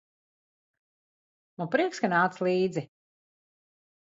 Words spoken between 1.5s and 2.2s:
Man prieks, ka